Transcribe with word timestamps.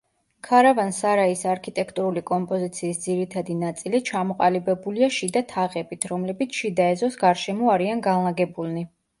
ქარავან-სარაის 0.45 1.41
არქიტექტურული 1.49 2.23
კომპოზიციის 2.29 3.01
ძირითადი 3.03 3.57
ნაწილი 3.65 4.01
ჩამოყალიბებულია 4.09 5.11
შიდა 5.19 5.45
თაღებით, 5.53 6.09
რომლებიც 6.15 6.61
შიდა 6.63 6.89
ეზოს 6.97 7.23
გარშემო 7.27 7.73
არიან 7.77 8.03
განლაგებულნი. 8.11 8.85